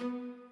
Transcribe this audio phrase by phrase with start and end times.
[0.00, 0.49] Música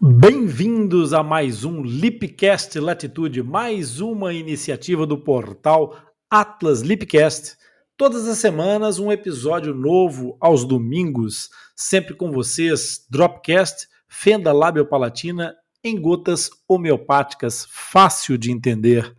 [0.00, 5.98] Bem-vindos a mais um Lipcast Latitude, mais uma iniciativa do portal
[6.30, 7.56] Atlas Lipcast.
[7.96, 16.00] Todas as semanas um episódio novo aos domingos, sempre com vocês, Dropcast, fenda labiopalatina em
[16.00, 19.12] gotas homeopáticas, fácil de entender.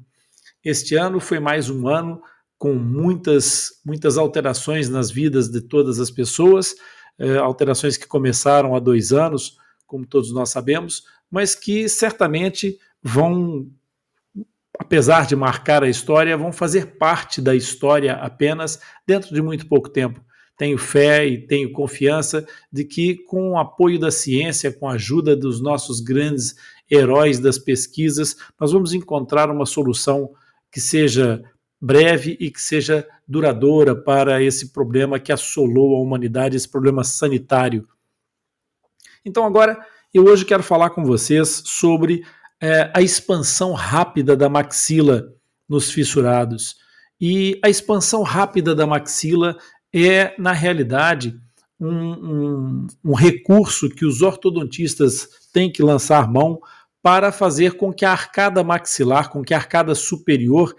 [0.64, 2.22] Este ano foi mais um ano
[2.58, 6.76] com muitas, muitas alterações nas vidas de todas as pessoas,
[7.18, 11.04] é, alterações que começaram há dois anos, como todos nós sabemos,
[11.34, 13.68] mas que certamente vão,
[14.78, 19.90] apesar de marcar a história, vão fazer parte da história apenas dentro de muito pouco
[19.90, 20.24] tempo
[20.56, 25.36] tenho fé e tenho confiança de que, com o apoio da ciência, com a ajuda
[25.36, 26.56] dos nossos grandes
[26.90, 30.30] heróis das pesquisas, nós vamos encontrar uma solução
[30.72, 31.44] que seja
[31.82, 37.88] breve e que seja duradoura para esse problema que assolou a humanidade, esse problema sanitário.
[39.26, 42.24] Então, agora, eu hoje quero falar com vocês sobre
[42.62, 45.34] é, a expansão rápida da maxila
[45.68, 46.76] nos fissurados.
[47.20, 49.58] E a expansão rápida da maxila
[49.94, 51.36] é, na realidade,
[51.80, 56.60] um, um, um recurso que os ortodontistas têm que lançar mão
[57.02, 60.76] para fazer com que a arcada maxilar, com que a arcada superior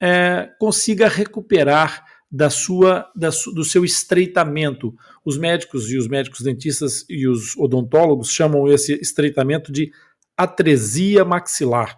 [0.00, 4.92] é, consiga recuperar da sua, da do seu estreitamento.
[5.24, 9.92] Os médicos e os médicos dentistas e os odontólogos chamam esse estreitamento de
[10.36, 11.96] atresia maxilar.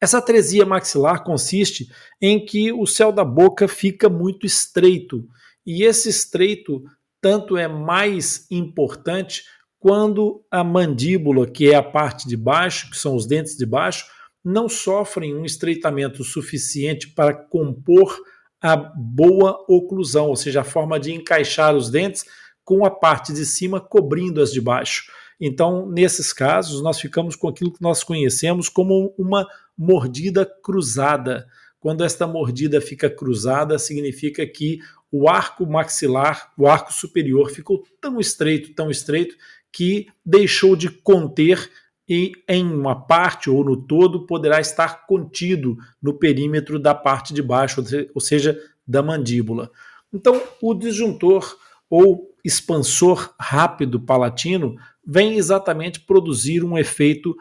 [0.00, 5.28] Essa atresia maxilar consiste em que o céu da boca fica muito estreito,
[5.66, 6.82] e esse estreito
[7.20, 9.44] tanto é mais importante
[9.78, 14.06] quando a mandíbula, que é a parte de baixo, que são os dentes de baixo,
[14.42, 18.18] não sofrem um estreitamento suficiente para compor
[18.64, 22.24] a boa oclusão, ou seja, a forma de encaixar os dentes
[22.64, 25.04] com a parte de cima cobrindo as de baixo.
[25.38, 31.46] Então, nesses casos, nós ficamos com aquilo que nós conhecemos como uma mordida cruzada.
[31.78, 34.78] Quando esta mordida fica cruzada, significa que
[35.12, 39.36] o arco maxilar, o arco superior, ficou tão estreito, tão estreito,
[39.70, 41.70] que deixou de conter
[42.08, 47.42] e em uma parte ou no todo poderá estar contido no perímetro da parte de
[47.42, 47.82] baixo,
[48.14, 49.70] ou seja, da mandíbula.
[50.12, 51.56] Então, o disjuntor
[51.88, 57.34] ou expansor rápido palatino vem exatamente produzir um efeito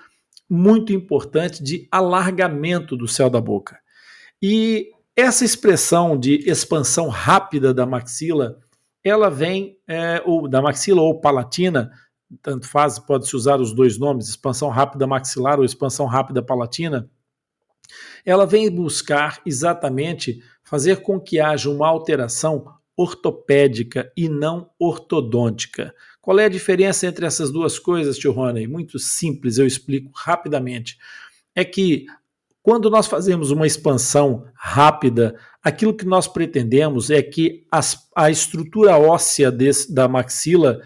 [0.50, 3.80] muito importante de alargamento do céu da boca.
[4.42, 8.58] E essa expressão de expansão rápida da maxila,
[9.04, 11.92] ela vem, é, ou da maxila ou palatina,
[12.42, 17.10] tanto faz, pode-se usar os dois nomes, expansão rápida maxilar ou expansão rápida palatina,
[18.26, 22.66] ela vem buscar exatamente fazer com que haja uma alteração
[22.96, 25.94] ortopédica e não ortodôntica.
[26.22, 28.68] Qual é a diferença entre essas duas coisas, tio Rony?
[28.68, 30.98] Muito simples, eu explico rapidamente.
[31.54, 32.06] É que
[32.62, 38.98] quando nós fazemos uma expansão rápida, aquilo que nós pretendemos é que as, a estrutura
[38.98, 40.82] óssea desse, da maxila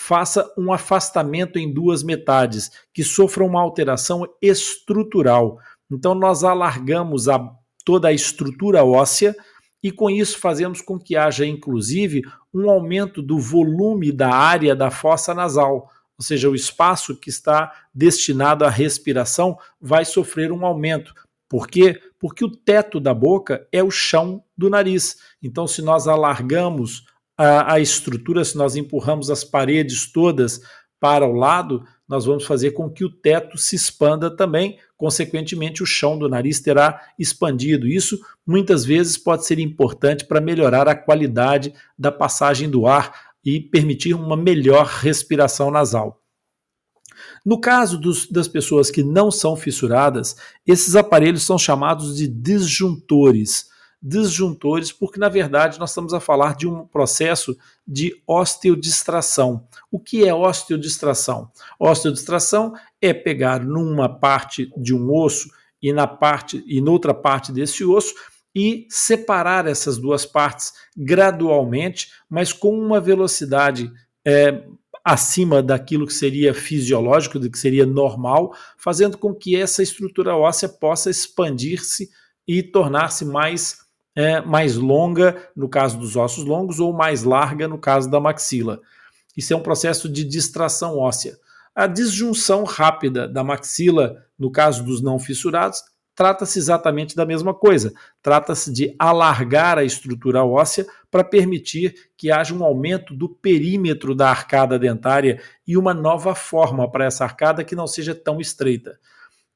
[0.00, 5.58] faça um afastamento em duas metades, que sofra uma alteração estrutural.
[5.92, 7.38] Então, nós alargamos a,
[7.84, 9.36] toda a estrutura óssea
[9.82, 14.90] e, com isso, fazemos com que haja, inclusive, um aumento do volume da área da
[14.90, 15.90] fossa nasal.
[16.18, 21.12] Ou seja, o espaço que está destinado à respiração vai sofrer um aumento.
[21.46, 22.00] Por quê?
[22.18, 25.18] Porque o teto da boca é o chão do nariz.
[25.42, 27.04] Então, se nós alargamos
[27.42, 30.60] a, a estrutura, se nós empurramos as paredes todas
[31.00, 35.86] para o lado, nós vamos fazer com que o teto se expanda também, consequentemente, o
[35.86, 37.88] chão do nariz terá expandido.
[37.88, 43.58] Isso muitas vezes pode ser importante para melhorar a qualidade da passagem do ar e
[43.58, 46.22] permitir uma melhor respiração nasal.
[47.42, 50.36] No caso dos, das pessoas que não são fissuradas,
[50.66, 53.69] esses aparelhos são chamados de disjuntores
[54.02, 57.56] disjuntores, porque na verdade nós estamos a falar de um processo
[57.86, 59.66] de osteodistração.
[59.90, 61.50] O que é osteodistração?
[61.78, 65.50] Osteodistração é pegar numa parte de um osso
[65.82, 68.14] e na parte e noutra parte desse osso
[68.54, 73.92] e separar essas duas partes gradualmente, mas com uma velocidade
[74.26, 74.64] é,
[75.04, 80.68] acima daquilo que seria fisiológico, do que seria normal, fazendo com que essa estrutura óssea
[80.68, 82.10] possa expandir-se
[82.46, 83.78] e tornar-se mais
[84.14, 88.80] é, mais longa, no caso dos ossos longos, ou mais larga, no caso da maxila.
[89.36, 91.36] Isso é um processo de distração óssea.
[91.74, 95.82] A disjunção rápida da maxila, no caso dos não fissurados,
[96.14, 97.94] trata-se exatamente da mesma coisa.
[98.20, 104.28] Trata-se de alargar a estrutura óssea para permitir que haja um aumento do perímetro da
[104.28, 108.98] arcada dentária e uma nova forma para essa arcada que não seja tão estreita.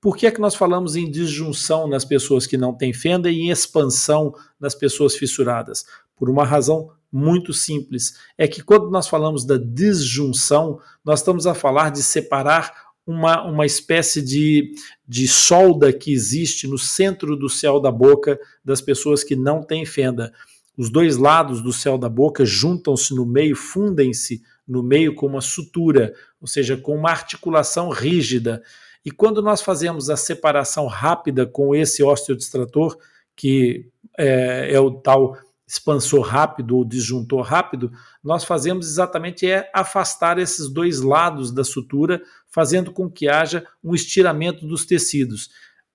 [0.05, 3.41] Por que é que nós falamos em disjunção nas pessoas que não têm fenda e
[3.41, 5.87] em expansão nas pessoas fissuradas?
[6.15, 8.13] Por uma razão muito simples.
[8.37, 13.65] É que quando nós falamos da disjunção, nós estamos a falar de separar uma, uma
[13.65, 14.73] espécie de,
[15.09, 19.87] de solda que existe no centro do céu da boca das pessoas que não têm
[19.87, 20.35] fenda.
[20.77, 25.41] Os dois lados do céu da boca juntam-se no meio, fundem-se no meio com uma
[25.41, 28.63] sutura, ou seja, com uma articulação rígida.
[29.05, 32.97] E quando nós fazemos a separação rápida com esse osteodistrator,
[33.37, 37.91] que é, é o tal expansor rápido ou disjuntor rápido,
[38.23, 43.95] nós fazemos exatamente é afastar esses dois lados da sutura, fazendo com que haja um
[43.95, 45.51] estiramento dos tecidos.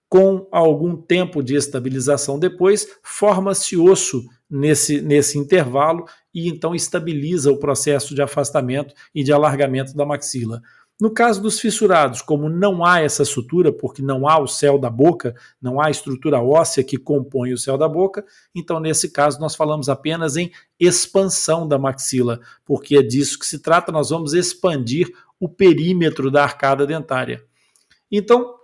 [0.07, 7.57] Com algum tempo de estabilização depois, forma-se osso nesse, nesse intervalo e então estabiliza o
[7.57, 10.61] processo de afastamento e de alargamento da maxila.
[10.99, 14.89] No caso dos fissurados, como não há essa sutura, porque não há o céu da
[14.89, 19.55] boca, não há estrutura óssea que compõe o céu da boca, então nesse caso nós
[19.55, 25.09] falamos apenas em expansão da maxila, porque é disso que se trata, nós vamos expandir
[25.39, 27.45] o perímetro da arcada dentária.
[28.11, 28.58] Então,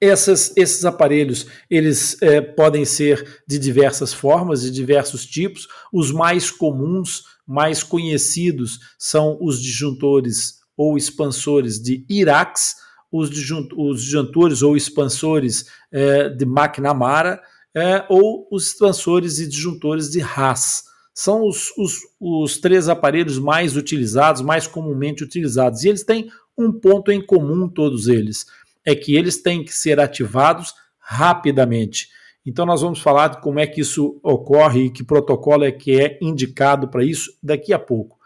[0.00, 5.66] essas, esses aparelhos eles é, podem ser de diversas formas, de diversos tipos.
[5.92, 12.76] Os mais comuns, mais conhecidos, são os disjuntores ou expansores de Irax,
[13.10, 17.40] os, disjuntores ou expansores é, de McNamara
[17.74, 20.84] é, ou os expansores e disjuntores de Haas.
[21.14, 25.82] São os, os, os três aparelhos mais utilizados, mais comumente utilizados.
[25.82, 28.46] E eles têm um ponto em comum, todos eles:
[28.88, 32.08] é que eles têm que ser ativados rapidamente.
[32.44, 36.00] Então, nós vamos falar de como é que isso ocorre e que protocolo é que
[36.00, 38.18] é indicado para isso daqui a pouco.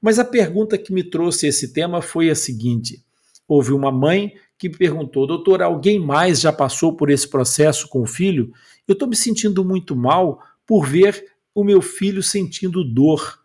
[0.00, 3.04] Mas a pergunta que me trouxe esse tema foi a seguinte:
[3.46, 8.06] houve uma mãe que perguntou, doutor, alguém mais já passou por esse processo com o
[8.06, 8.50] filho?
[8.88, 13.38] Eu estou me sentindo muito mal por ver o meu filho sentindo dor.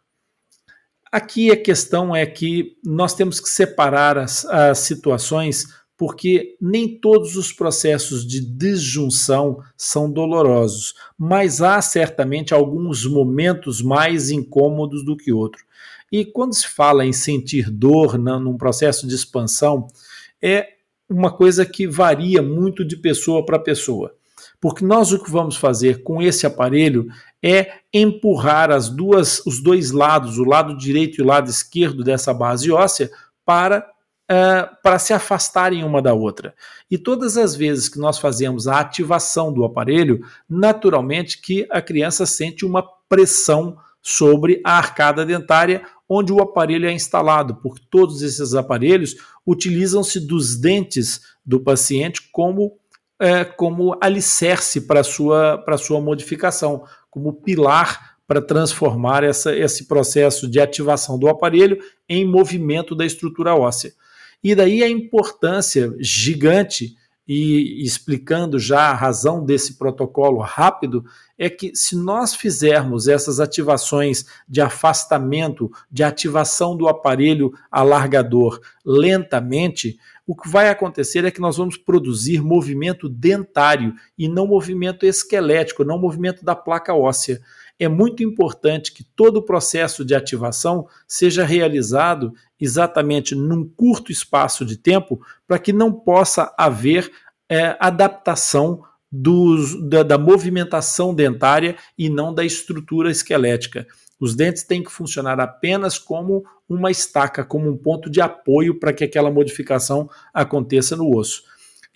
[1.12, 7.36] Aqui a questão é que nós temos que separar as, as situações porque nem todos
[7.36, 15.32] os processos de disjunção são dolorosos, mas há certamente alguns momentos mais incômodos do que
[15.32, 15.64] outros.
[16.12, 19.86] E quando se fala em sentir dor num processo de expansão,
[20.42, 20.70] é
[21.08, 24.12] uma coisa que varia muito de pessoa para pessoa.
[24.60, 27.10] Porque nós o que vamos fazer com esse aparelho
[27.44, 32.34] é empurrar as duas, os dois lados, o lado direito e o lado esquerdo dessa
[32.34, 33.12] base óssea,
[33.46, 33.91] para
[34.32, 36.56] uh, para se afastarem uma da outra.
[36.90, 42.26] E todas as vezes que nós fazemos a ativação do aparelho, naturalmente que a criança
[42.26, 48.54] sente uma pressão sobre a arcada dentária onde o aparelho é instalado, porque todos esses
[48.54, 52.78] aparelhos utilizam-se dos dentes do paciente como,
[53.20, 60.60] é, como alicerce para sua, sua modificação, como pilar para transformar essa, esse processo de
[60.60, 63.94] ativação do aparelho em movimento da estrutura óssea.
[64.44, 66.96] E daí a importância gigante
[67.28, 71.06] e explicando já a razão desse protocolo rápido,
[71.38, 79.98] é que se nós fizermos essas ativações de afastamento, de ativação do aparelho alargador lentamente,
[80.28, 85.86] o que vai acontecer é que nós vamos produzir movimento dentário e não movimento esquelético,
[85.86, 87.40] não movimento da placa óssea
[87.84, 94.64] é muito importante que todo o processo de ativação seja realizado exatamente num curto espaço
[94.64, 97.12] de tempo para que não possa haver
[97.50, 103.88] é, adaptação dos, da, da movimentação dentária e não da estrutura esquelética.
[104.20, 108.94] Os dentes têm que funcionar apenas como uma estaca, como um ponto de apoio para
[108.94, 111.42] que aquela modificação aconteça no osso.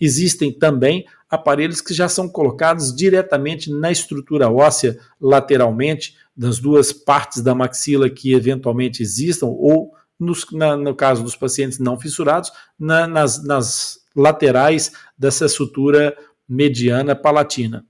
[0.00, 7.42] Existem também aparelhos que já são colocados diretamente na estrutura óssea lateralmente, das duas partes
[7.42, 13.06] da maxila que eventualmente existam, ou nos, na, no caso dos pacientes não fissurados, na,
[13.06, 16.16] nas, nas laterais dessa sutura
[16.48, 17.84] mediana palatina.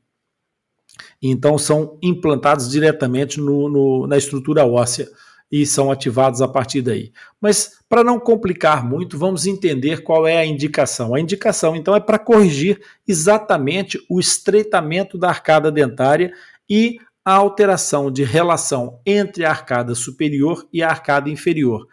[1.21, 5.09] Então, são implantados diretamente no, no, na estrutura óssea
[5.51, 7.13] e são ativados a partir daí.
[7.41, 11.15] Mas para não complicar muito, vamos entender qual é a indicação.
[11.15, 16.33] A indicação, então, é para corrigir exatamente o estreitamento da arcada dentária
[16.69, 21.87] e a alteração de relação entre a arcada superior e a arcada inferior.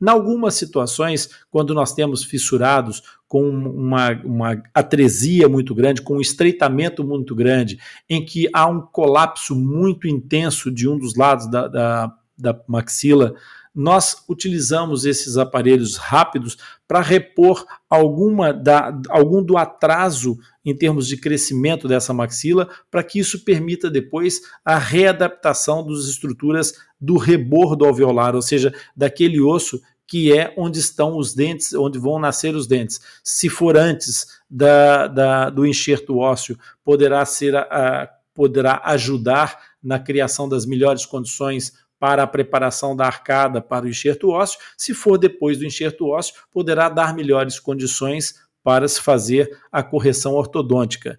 [0.00, 6.20] Em algumas situações, quando nós temos fissurados com uma, uma atresia muito grande, com um
[6.20, 11.66] estreitamento muito grande, em que há um colapso muito intenso de um dos lados da,
[11.66, 13.34] da da maxila,
[13.76, 16.56] nós utilizamos esses aparelhos rápidos
[16.88, 23.18] para repor alguma da, algum do atraso em termos de crescimento dessa maxila, para que
[23.18, 30.32] isso permita depois a readaptação das estruturas do rebordo alveolar, ou seja, daquele osso que
[30.32, 33.00] é onde estão os dentes, onde vão nascer os dentes.
[33.22, 40.48] Se for antes da, da do enxerto ósseo, poderá ser a, poderá ajudar na criação
[40.48, 44.58] das melhores condições para a preparação da arcada para o enxerto ósseo.
[44.76, 50.34] Se for depois do enxerto ósseo, poderá dar melhores condições para se fazer a correção
[50.34, 51.18] ortodôntica.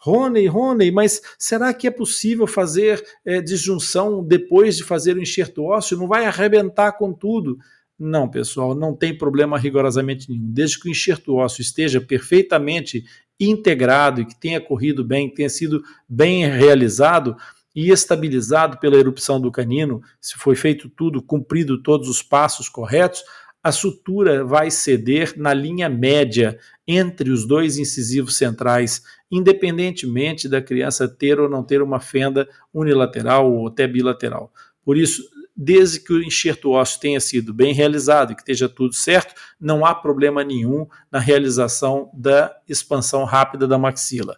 [0.00, 5.64] Rony, Rony, mas será que é possível fazer é, disjunção depois de fazer o enxerto
[5.64, 5.98] ósseo?
[5.98, 7.58] Não vai arrebentar com tudo?
[7.98, 10.50] Não, pessoal, não tem problema rigorosamente nenhum.
[10.52, 13.04] Desde que o enxerto ósseo esteja perfeitamente
[13.40, 17.36] integrado e que tenha corrido bem, tenha sido bem realizado,
[17.80, 23.22] e estabilizado pela erupção do canino, se foi feito tudo, cumprido todos os passos corretos,
[23.62, 26.58] a sutura vai ceder na linha média
[26.88, 33.48] entre os dois incisivos centrais, independentemente da criança ter ou não ter uma fenda unilateral
[33.48, 34.52] ou até bilateral.
[34.84, 35.22] Por isso,
[35.56, 39.86] desde que o enxerto ósseo tenha sido bem realizado e que esteja tudo certo, não
[39.86, 44.36] há problema nenhum na realização da expansão rápida da maxila.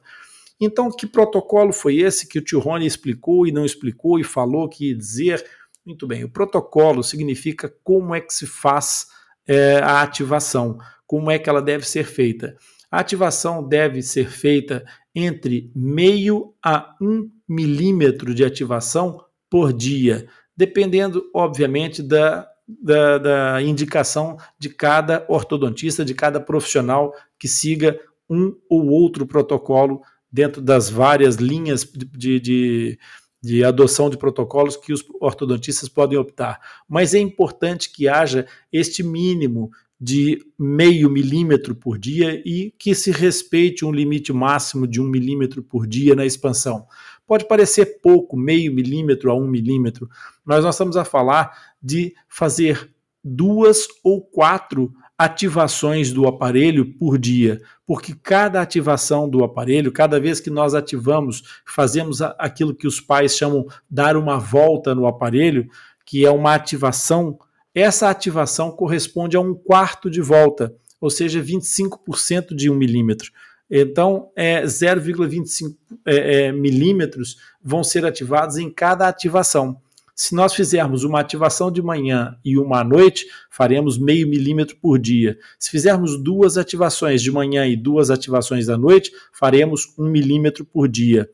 [0.60, 4.68] Então, que protocolo foi esse que o tio Rony explicou e não explicou e falou
[4.68, 5.44] que ia dizer?
[5.84, 9.06] Muito bem, o protocolo significa como é que se faz
[9.48, 12.54] é, a ativação, como é que ela deve ser feita.
[12.90, 21.28] A ativação deve ser feita entre meio a um milímetro de ativação por dia, dependendo,
[21.34, 27.98] obviamente, da, da, da, indicação de cada ortodontista, de cada profissional que siga
[28.28, 32.98] um ou outro protocolo dentro das várias linhas de, de,
[33.42, 36.60] de, adoção de protocolos que os ortodontistas podem optar.
[36.88, 39.70] Mas é importante que haja este mínimo
[40.00, 45.62] de meio milímetro por dia e que se respeite um limite máximo de um milímetro
[45.62, 46.86] por dia na expansão.
[47.26, 50.08] Pode parecer pouco, meio milímetro a um milímetro,
[50.44, 52.90] mas nós estamos a falar de fazer
[53.22, 60.40] duas ou quatro ativações do aparelho por dia, porque cada ativação do aparelho, cada vez
[60.40, 65.68] que nós ativamos, fazemos aquilo que os pais chamam dar uma volta no aparelho,
[66.06, 67.38] que é uma ativação,
[67.74, 73.30] essa ativação corresponde a um quarto de volta, ou seja, 25% de um milímetro.
[73.70, 79.82] Então, é 0,25 é, é, milímetros vão ser ativados em cada ativação.
[80.22, 84.98] Se nós fizermos uma ativação de manhã e uma à noite, faremos meio milímetro por
[84.98, 85.38] dia.
[85.58, 90.86] Se fizermos duas ativações de manhã e duas ativações da noite, faremos um milímetro por
[90.88, 91.26] dia.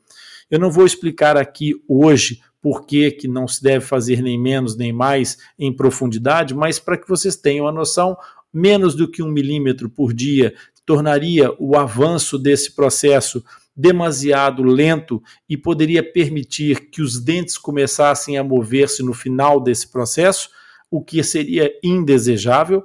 [0.49, 4.77] Eu não vou explicar aqui hoje por que, que não se deve fazer nem menos
[4.77, 8.17] nem mais em profundidade, mas para que vocês tenham a noção,
[8.55, 10.55] menos do que um milímetro por dia
[10.87, 13.43] tornaria o avanço desse processo
[13.77, 20.49] demasiado lento e poderia permitir que os dentes começassem a mover-se no final desse processo,
[20.91, 22.85] o que seria indesejável.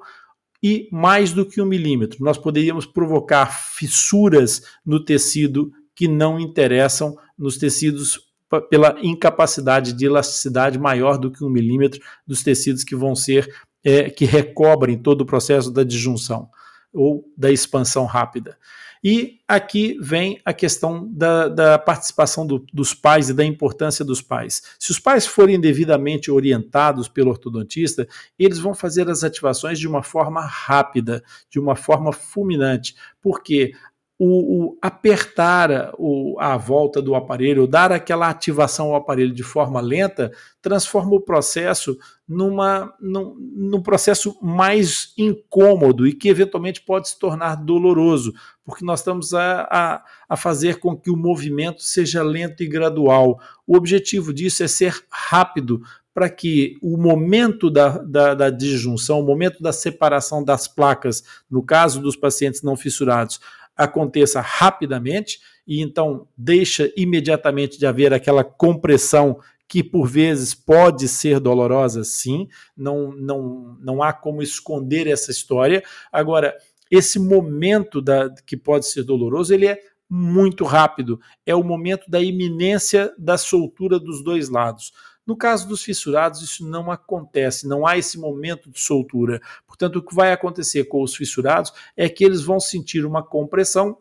[0.62, 7.16] E mais do que um milímetro, nós poderíamos provocar fissuras no tecido que não interessam
[7.38, 8.32] nos tecidos
[8.70, 13.50] pela incapacidade de elasticidade maior do que um milímetro dos tecidos que vão ser
[13.84, 16.50] é, que recobrem todo o processo da disjunção
[16.94, 18.58] ou da expansão rápida.
[19.04, 24.22] E aqui vem a questão da, da participação do, dos pais e da importância dos
[24.22, 24.62] pais.
[24.78, 30.04] Se os pais forem devidamente orientados pelo ortodontista, eles vão fazer as ativações de uma
[30.04, 33.74] forma rápida, de uma forma fulminante, porque
[34.24, 39.82] o, o apertar o, a volta do aparelho, dar aquela ativação ao aparelho de forma
[39.82, 41.98] lenta, transforma o processo
[42.28, 48.32] numa, num, num processo mais incômodo e que eventualmente pode se tornar doloroso,
[48.64, 53.40] porque nós estamos a, a, a fazer com que o movimento seja lento e gradual.
[53.66, 55.82] O objetivo disso é ser rápido,
[56.14, 61.64] para que o momento da, da, da, disjunção, o momento da separação das placas, no
[61.64, 63.40] caso dos pacientes não fissurados,
[63.84, 71.40] aconteça rapidamente e então deixa imediatamente de haver aquela compressão que por vezes pode ser
[71.40, 75.82] dolorosa, sim, não, não, não há como esconder essa história.
[76.12, 76.54] Agora,
[76.92, 79.80] esse momento da, que pode ser doloroso, ele é
[80.14, 84.92] muito rápido, é o momento da iminência da soltura dos dois lados.
[85.26, 89.40] No caso dos fissurados, isso não acontece, não há esse momento de soltura.
[89.66, 94.00] Portanto, o que vai acontecer com os fissurados é que eles vão sentir uma compressão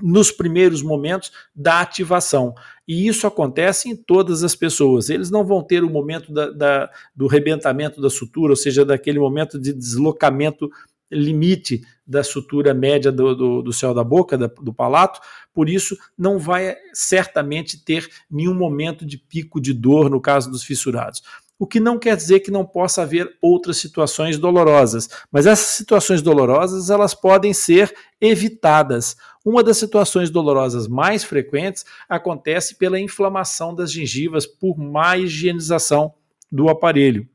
[0.00, 2.54] nos primeiros momentos da ativação.
[2.86, 5.10] E isso acontece em todas as pessoas.
[5.10, 9.18] Eles não vão ter o momento da, da, do rebentamento da sutura, ou seja, daquele
[9.18, 10.70] momento de deslocamento
[11.12, 15.20] limite da sutura média do, do, do céu da boca, da, do palato,
[15.54, 20.64] por isso não vai certamente ter nenhum momento de pico de dor no caso dos
[20.64, 21.22] fissurados.
[21.58, 26.20] O que não quer dizer que não possa haver outras situações dolorosas, mas essas situações
[26.20, 29.16] dolorosas elas podem ser evitadas.
[29.44, 36.12] Uma das situações dolorosas mais frequentes acontece pela inflamação das gengivas por má higienização
[36.50, 37.28] do aparelho.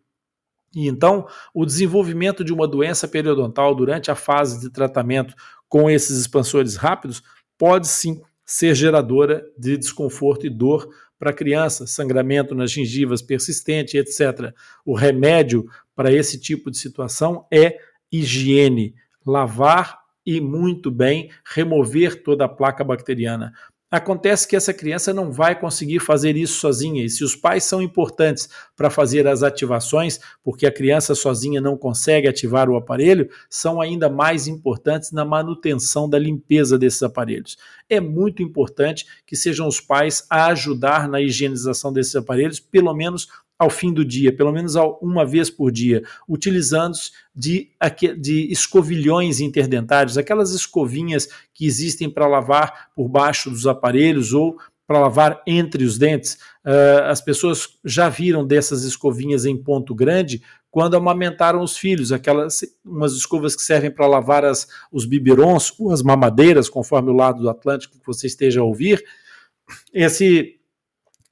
[0.78, 5.34] E então, o desenvolvimento de uma doença periodontal durante a fase de tratamento
[5.68, 7.24] com esses expansores rápidos
[7.58, 10.88] pode sim ser geradora de desconforto e dor
[11.18, 14.54] para a criança, sangramento nas gengivas persistente, etc.
[14.86, 17.80] O remédio para esse tipo de situação é
[18.12, 18.94] higiene,
[19.26, 23.52] lavar e muito bem remover toda a placa bacteriana.
[23.90, 27.82] Acontece que essa criança não vai conseguir fazer isso sozinha, e se os pais são
[27.82, 33.80] importantes para fazer as ativações, porque a criança sozinha não consegue ativar o aparelho, são
[33.80, 37.58] ainda mais importantes na manutenção da limpeza desses aparelhos.
[37.90, 43.30] É muito importante que sejam os pais a ajudar na higienização desses aparelhos, pelo menos
[43.58, 47.70] ao fim do dia, pelo menos uma vez por dia, utilizando-se de,
[48.20, 55.00] de escovilhões interdentários, aquelas escovinhas que existem para lavar por baixo dos aparelhos ou para
[55.00, 56.36] lavar entre os dentes.
[56.66, 60.42] Uh, as pessoas já viram dessas escovinhas em ponto grande
[60.72, 65.92] quando amamentaram os filhos, aquelas umas escovas que servem para lavar as, os biberons ou
[65.92, 69.04] as mamadeiras, conforme o lado do Atlântico que você esteja a ouvir.
[69.94, 70.57] Esse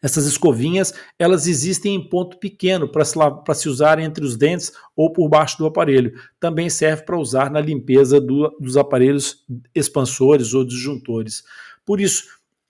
[0.01, 3.15] essas escovinhas, elas existem em ponto pequeno para se,
[3.55, 6.13] se usar entre os dentes ou por baixo do aparelho.
[6.39, 11.43] Também serve para usar na limpeza do, dos aparelhos expansores ou disjuntores.
[11.83, 12.25] Por isso,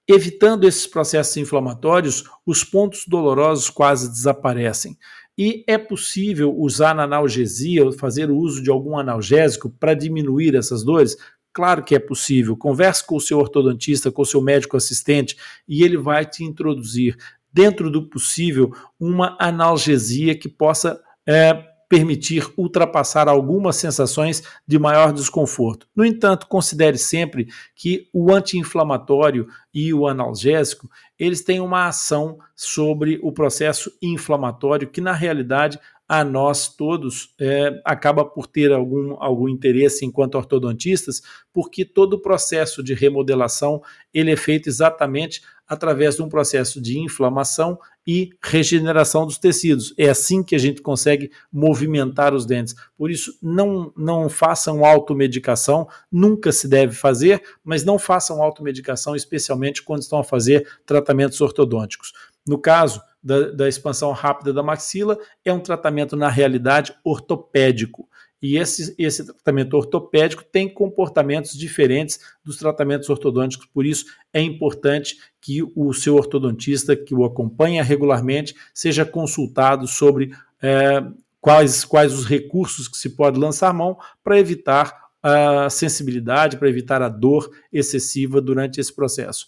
[0.08, 4.98] evitando esses processos inflamatórios, os pontos dolorosos quase desaparecem.
[5.38, 10.84] E é possível usar na analgesia, fazer o uso de algum analgésico para diminuir essas
[10.84, 11.18] dores?
[11.56, 12.58] Claro que é possível.
[12.58, 17.16] Converse com o seu ortodontista, com o seu médico assistente, e ele vai te introduzir,
[17.52, 21.54] dentro do possível, uma analgesia que possa é,
[21.88, 25.88] permitir ultrapassar algumas sensações de maior desconforto.
[25.96, 33.18] No entanto, considere sempre que o anti-inflamatório e o analgésico, eles têm uma ação sobre
[33.24, 39.50] o processo inflamatório que, na realidade, a nós todos é, acaba por ter algum, algum
[39.50, 43.82] interesse enquanto ortodontistas, porque todo o processo de remodelação
[44.14, 49.96] ele é feito exatamente através de um processo de inflamação e regeneração dos tecidos.
[49.98, 52.76] É assim que a gente consegue movimentar os dentes.
[52.96, 59.82] Por isso, não, não façam automedicação, nunca se deve fazer, mas não façam automedicação, especialmente
[59.82, 62.14] quando estão a fazer tratamentos ortodônticos.
[62.48, 68.08] No caso da, da expansão rápida da maxila, é um tratamento, na realidade, ortopédico.
[68.40, 75.18] E esse, esse tratamento ortopédico tem comportamentos diferentes dos tratamentos ortodônticos, por isso é importante
[75.42, 81.04] que o seu ortodontista que o acompanha regularmente seja consultado sobre é,
[81.42, 87.02] quais, quais os recursos que se pode lançar mão para evitar a sensibilidade, para evitar
[87.02, 89.48] a dor excessiva durante esse processo.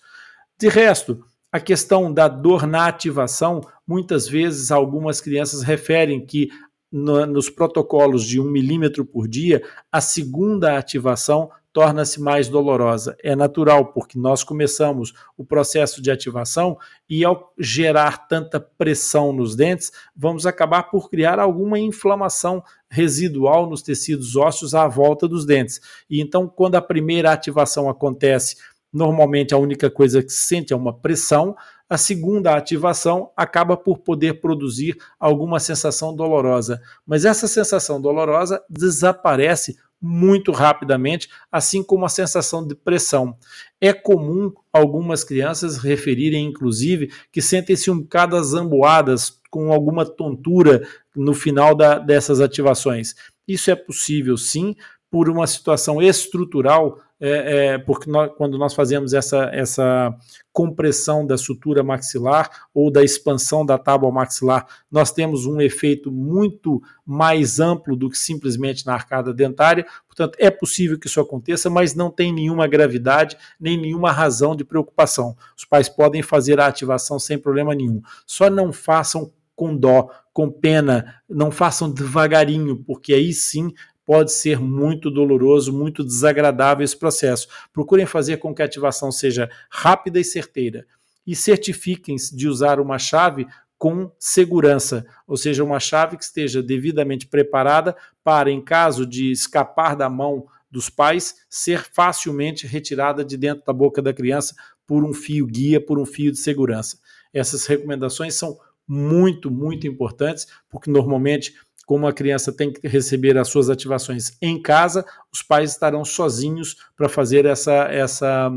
[0.58, 1.24] De resto,
[1.58, 6.50] a questão da dor na ativação, muitas vezes algumas crianças referem que
[6.91, 13.15] no, nos protocolos de 1 milímetro por dia, a segunda ativação torna-se mais dolorosa.
[13.24, 16.78] É natural, porque nós começamos o processo de ativação
[17.10, 23.82] e, ao gerar tanta pressão nos dentes, vamos acabar por criar alguma inflamação residual nos
[23.82, 25.82] tecidos ósseos à volta dos dentes.
[26.10, 28.56] E então, quando a primeira ativação acontece
[28.98, 31.56] Normalmente a única coisa que se sente é uma pressão.
[31.88, 39.78] A segunda ativação acaba por poder produzir alguma sensação dolorosa, mas essa sensação dolorosa desaparece
[40.02, 43.38] muito rapidamente, assim como a sensação de pressão.
[43.80, 51.36] É comum algumas crianças referirem, inclusive, que sentem-se um bocado azamboadas, com alguma tontura no
[51.36, 53.14] final da, dessas ativações.
[53.48, 54.76] Isso é possível, sim,
[55.10, 60.15] por uma situação estrutural é, é, porque nós, quando nós fazemos essa, essa
[60.54, 66.80] compressão da sutura maxilar ou da expansão da tábua maxilar, nós temos um efeito muito
[67.04, 69.86] mais amplo do que simplesmente na arcada dentária.
[70.06, 74.63] Portanto, é possível que isso aconteça, mas não tem nenhuma gravidade nem nenhuma razão de
[74.63, 75.36] preocupação.
[75.58, 78.02] Os pais podem fazer a ativação sem problema nenhum.
[78.28, 83.74] Só não façam com dó, com pena, não façam devagarinho, porque aí sim
[84.08, 87.50] pode ser muito doloroso, muito desagradável esse processo.
[87.74, 90.88] Procurem fazer com que a ativação seja rápida e certeira.
[91.26, 93.46] E certifiquem-se de usar uma chave
[93.78, 99.93] com segurança, ou seja, uma chave que esteja devidamente preparada para, em caso de escapar
[99.93, 104.56] da mão dos pais, ser facilmente retirada de dentro da boca da criança
[104.88, 106.98] por um fio guia, por um fio de segurança.
[107.34, 111.54] Essas recomendações são muito, muito importantes, porque normalmente
[111.88, 116.76] como a criança tem que receber as suas ativações em casa, os pais estarão sozinhos
[116.97, 118.52] para fazer essa, essa,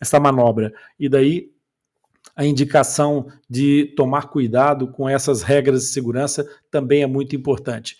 [0.00, 0.74] essa manobra.
[0.98, 1.52] E daí
[2.34, 7.96] a indicação de tomar cuidado com essas regras de segurança também é muito importante.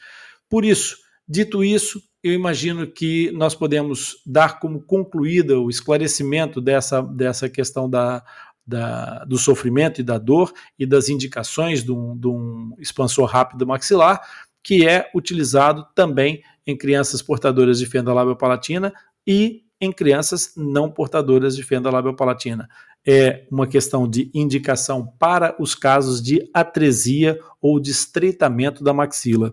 [0.50, 7.00] Por isso, dito isso, eu imagino que nós podemos dar como concluída o esclarecimento dessa,
[7.00, 8.24] dessa questão da,
[8.66, 13.64] da, do sofrimento e da dor e das indicações de um, de um expansor rápido
[13.64, 14.20] maxilar
[14.62, 18.92] que é utilizado também em crianças portadoras de fenda labiopalatina
[19.26, 22.68] e em crianças não portadoras de fenda labiopalatina.
[23.04, 29.52] É uma questão de indicação para os casos de atresia ou de estreitamento da maxila.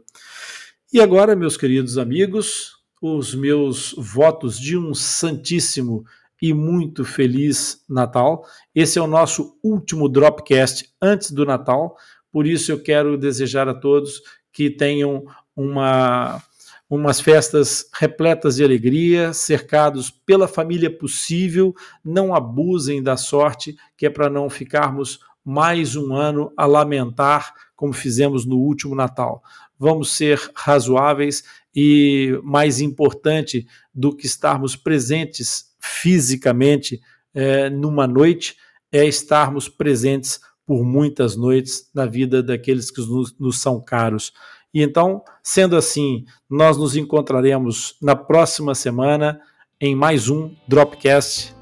[0.93, 6.03] E agora, meus queridos amigos, os meus votos de um santíssimo
[6.41, 8.45] e muito feliz Natal.
[8.73, 11.95] Esse é o nosso último Dropcast antes do Natal,
[12.31, 14.21] por isso eu quero desejar a todos
[14.59, 16.43] que tenham uma,
[16.89, 24.09] umas festas repletas de alegria, cercados pela família possível, não abusem da sorte, que é
[24.09, 29.41] para não ficarmos mais um ano a lamentar, como fizemos no último Natal.
[29.79, 31.41] Vamos ser razoáveis
[31.73, 36.99] e, mais importante do que estarmos presentes fisicamente
[37.33, 38.57] é, numa noite,
[38.91, 44.31] é estarmos presentes por muitas noites na vida daqueles que nos, nos são caros.
[44.71, 49.41] E então, sendo assim, nós nos encontraremos na próxima semana
[49.81, 51.55] em mais um Dropcast.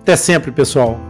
[0.00, 1.09] Até sempre, pessoal!